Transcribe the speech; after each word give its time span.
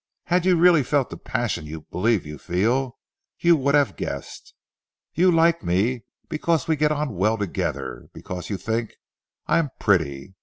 Had 0.23 0.47
you 0.47 0.55
really 0.55 0.81
felt 0.81 1.11
the 1.11 1.15
passion 1.15 1.67
you 1.67 1.81
believe 1.91 2.25
you 2.25 2.39
feel, 2.39 2.97
you 3.37 3.55
would 3.55 3.75
have 3.75 3.95
guessed. 3.95 4.55
You 5.13 5.29
like 5.31 5.63
me 5.63 6.05
because 6.27 6.67
we 6.67 6.75
get 6.75 6.91
on 6.91 7.13
well 7.15 7.37
together; 7.37 8.07
because 8.11 8.49
you 8.49 8.57
think 8.57 8.95
I 9.45 9.59
am 9.59 9.69
pretty." 9.79 10.33